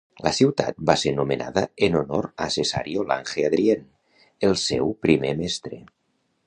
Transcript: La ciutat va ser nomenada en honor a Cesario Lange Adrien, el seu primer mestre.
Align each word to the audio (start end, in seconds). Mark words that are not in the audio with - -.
La 0.25 0.31
ciutat 0.35 0.79
va 0.89 0.95
ser 1.01 1.11
nomenada 1.17 1.63
en 1.87 1.97
honor 1.99 2.29
a 2.47 2.47
Cesario 2.57 3.05
Lange 3.13 3.47
Adrien, 3.51 3.85
el 4.49 4.61
seu 4.67 4.95
primer 5.07 5.37
mestre. 5.45 5.85